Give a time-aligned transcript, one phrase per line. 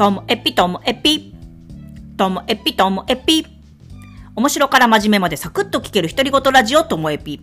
[0.00, 1.34] ともえぴともえぴ。
[2.16, 3.44] ともえぴともえぴ。
[4.34, 7.42] 面白から真面目までサクッと聞ける独り言ラジオともえぴ。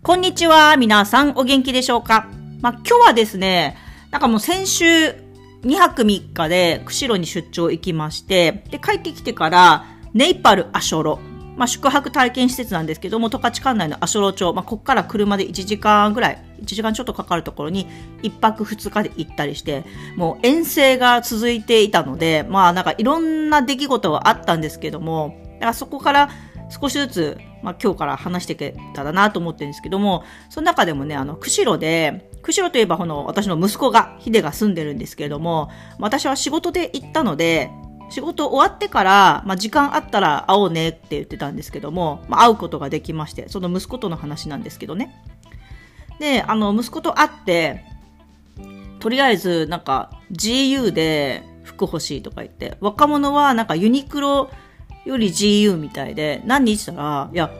[0.00, 0.76] こんにちは。
[0.76, 2.28] 皆さんお元気でしょうか？
[2.60, 3.76] まあ、今日はですね、
[4.12, 11.18] なんかもう先週2泊3日で釧路に出張行きまして、で、帰ってきてからネイパルアショロ。
[11.56, 17.86] まあ、宿泊体験施設なんですけども、十勝管内の足呂町、まあ、ここから車で1時間ぐらい、1時間ちょっとかかるところに、
[18.22, 19.84] 1泊2日で行ったりして、
[20.16, 26.30] もう遠征が続いていたので、まあなんかいろんな出来事はあったんですけども、だからそこから
[26.70, 37.70] 少しずつ、まあ今日から話していけたらなと思ってるんですけども、その中でもね、あの、釧路で、釧路といえばこの私の息子が、ヒデが住んでるんですけれども、私は仕事で行ったので、
[38.12, 45.14] 仕事終わってから、まあ、時間あったら会おうねって言ってたんですけども、まあ、会うことができまして、その息子との話なんですけどね。
[46.20, 47.84] で、あの、息子と会って、
[49.00, 54.50] とりあえず、なんか、GU で服欲しいとか言って、若者はなんかユニクロ
[55.04, 57.50] より GU みたいで、何日したら、いや、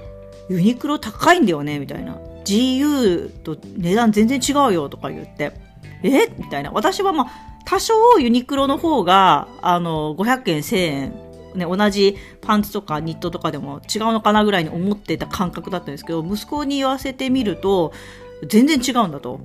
[0.48, 2.16] ユニクロ高いんだよね、みたいな。
[2.44, 5.52] GU と値段全然違うよとか言って、
[6.02, 6.26] え？
[6.36, 6.70] みたいな。
[6.72, 11.14] 私はまあ、多少ユニクロの方が、あの、500円、1000円、
[11.54, 17.94] ね、同じパンツとかニットとかでも違うのかなぐらいに思ってた感覚だったんですけど、息子に言わせてみると、
[18.46, 19.40] 全然違うんだと。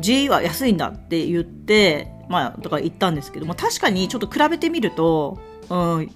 [0.00, 6.10] GE は安いんだって言って、まあ、だか言ったんですけども、確かにちょっと比べてみると、うん、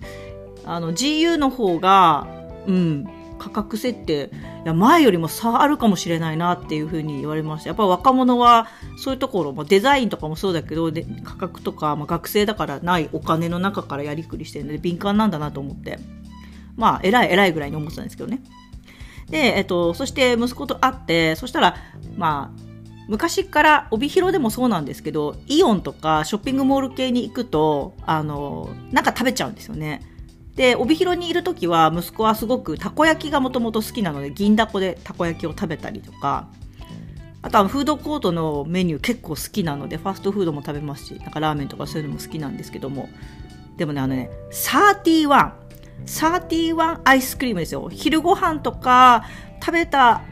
[0.64, 2.26] あの、GU の方が、
[2.66, 3.08] うん、
[3.44, 4.30] 価格設定、
[4.64, 7.68] いや前よりも差あるかもしれないなっていうふうに言われました。
[7.68, 15.98] やっぱ若者はそういうところ、まあ、デザインとかもそうだけど、で価格とか、まあ、学生だからないお金の中からやりくりしてるので敏感なんだなと思って、
[16.76, 18.40] まあ、偉い偉いぐらいに思ってたんですけどね。
[19.28, 21.76] で、えっと、そして息子と会って、そしたら、
[22.16, 22.60] まあ、
[23.08, 30.00] 昔から帯広でもそうなんですけど、イオンとかショッピングモール系に行くと、あの、なんか食べちゃうんですよね。
[30.56, 36.48] で、帯広にいる時は息子はすごくたこ焼きがもともと好きなので、銀だこでたこ焼きを食べたりとか、
[37.42, 43.08] あとはフードコートのメニュー結構好きなので、ファストフードも食べますし、なんかラーメンとかそういうのも好きなんですけども、
[43.76, 45.52] でもね、あのね、31、
[46.06, 47.88] 31アイスクリームですよ。
[47.90, 49.26] 昼ご飯とか
[49.60, 50.22] 食べた、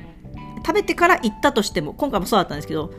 [0.65, 2.93] 食べてから行ったとしても、今回もそうだったんですけど、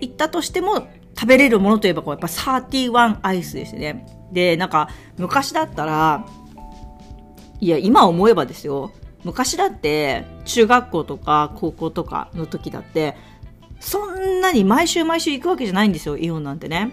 [0.00, 4.06] 行ったとしても食べれるものといえばこうやっぱ31アイスですね。
[4.32, 4.88] で、なんか
[5.18, 6.26] 昔だったら、
[7.60, 8.92] いや、今思えばですよ。
[9.24, 13.16] 昔だって、中学校とか高校とかの時だって、
[13.80, 16.90] そんなに毎週毎週行くわけじゃないんですよ、イオンなんてね。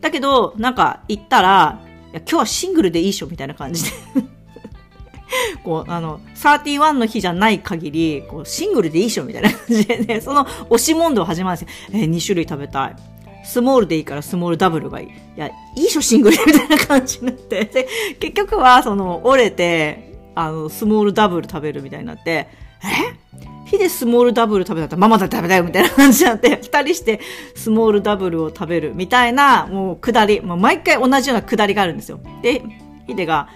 [0.00, 1.80] だけど、なんか行ったら、
[2.12, 3.90] いや今日はシングルでいいっしょみたいな感じで
[5.62, 12.00] こう、あの、31の日じゃない限り、こう、シングルでいいっしょみたいな感じでね、その押し問答始まるんですよ。
[12.00, 12.96] えー、2種類食べたい。
[13.44, 15.06] スモールでいいからスモールダブルがいい。
[15.08, 17.64] いや、いいしょ、シングルみたいな感じになって。
[17.64, 17.88] で、
[18.18, 22.48] 結局は、その、折れて、あの、スモールダブル食べるみたいになって、
[22.82, 23.18] え？
[23.66, 27.20] ヒデスモールダブル食べたったらママだって食べたよみたいな感じになって、二人して
[27.54, 32.18] スモールダブルを食べるみたいな、もう下り、もう毎回同じような下りがあるんですよ。
[32.40, 32.62] で、
[33.06, 33.48] ヒデが、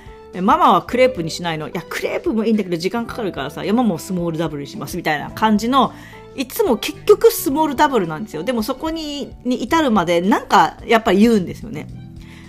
[0.43, 1.69] ママはクレープにしないの？
[1.69, 5.95] いや、クレープもいいんだけど時間かかるからさ、山もスモールダブルにしますみたいな感じの、
[6.37, 8.43] いつも結局スモールダブルなんですよ。
[8.43, 11.89] でもそこにに至るまでなんかやっぱり言うんですよね。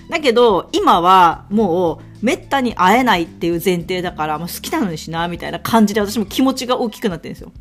[0.09, 7.51] だけど今はもうめったに会えないっていう前提だからもう好きなのにしなみたいな感じで私も気持ちが大きくなってるんですよ。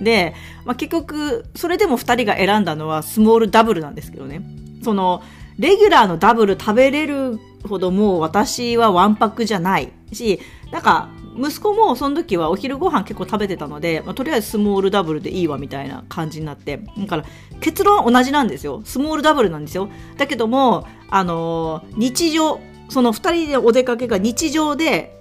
[0.00, 4.42] で、まあ、結局それでも2人が選んだのはスモールダブルなんですけどね。
[4.82, 5.22] その
[5.58, 7.38] レギュラーのダブル食べれる
[7.68, 10.40] ほどもう私はわんぱくじゃないし、
[10.70, 17.24] なんか息子もその時はお昼ご飯結構食べてたので、まあ、とりあえずスモールダブルでいいわみたいな感じになって、だから
[17.60, 18.82] 結論は同じなんですよ。
[18.84, 19.88] スモールダブルなんですよ。
[20.16, 25.16] だけども、あのー、日常、その二人でお出かけが日常で、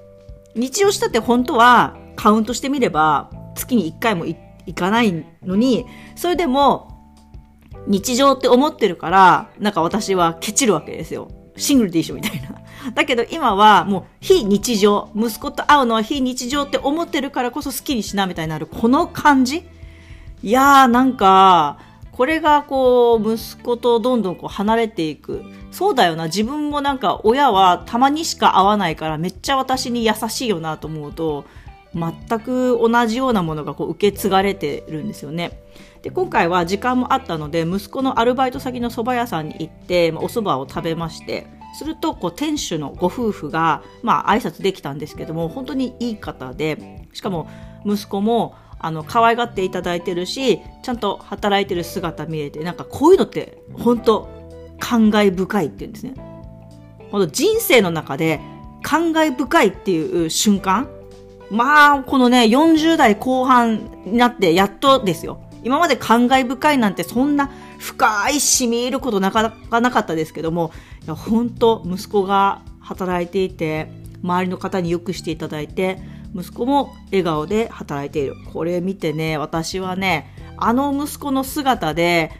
[0.55, 4.35] 日常したって本当はカウントしてみれば月に一回も行
[4.75, 5.85] かないのに、
[6.15, 6.89] それでも
[7.87, 11.29] 日常って思ってるから、なんか私はケチるわけですよ。
[11.57, 12.60] シングルでいいしょみたいな。
[12.93, 19.67] だけど今はもう非日常、息子と会うのは非日常って思ってるからこそ好きにしなみたいになるこの感じ
[20.43, 21.77] いやーなんか、
[22.11, 25.43] これがこう、息子とどんどんこう離れていく。
[25.71, 31.45] そうだよな、自分もなんか親はたまにしか会わないからめっちゃ私に優しいよなと思うと、
[31.93, 35.59] 全く同じようなものがこう受け継がれてるんですよね。
[36.01, 47.49] で今回は時間もあったので息子のアルバイト先の蕎麦屋さんに行って、まあ、お蕎麦を食べましてするとこう店主のご夫婦が、まあ挨拶できたんですけども本当にいい方でしかも
[47.85, 54.27] 息子もあの可愛がっていただいてるしちゃんと働いてる姿見えてなんかこういうのって本当
[54.79, 56.13] 感慨深いっていうんですね
[57.11, 58.39] ほんと人生の中で
[58.81, 60.89] 感慨深いっていう瞬間
[61.51, 65.41] まあ、このね、40代後半になってやっとですよ。
[65.63, 67.51] 今まで感慨深いなんてそんな
[67.81, 70.71] 深い染み入ることなかなかなかったですけども、
[71.03, 73.91] いや本当息子が働いていて、
[74.23, 75.97] 周りの方によくしていただいて、
[76.35, 78.35] 息子も笑顔で働いている。
[78.53, 82.31] これ見てね、私はね、あの息子の姿で、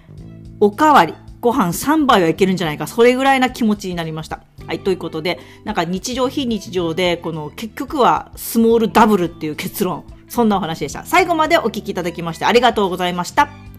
[0.59, 4.43] おかわり、ご飯3杯はいけるんじゃないか、それぐらいな気持ちになりました。
[4.67, 10.03] はい、ということで、なんか日常非日常で、この結局はスモールダブルっていう結論。
[10.29, 11.03] そんなお話でした。
[11.03, 13.70] 最後までお聞きいただきましてありがとうございました。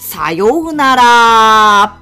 [0.00, 1.99] さようなら。